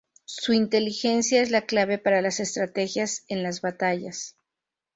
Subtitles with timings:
[0.25, 4.35] Su inteligencia es la clave para las estrategias en las batallas.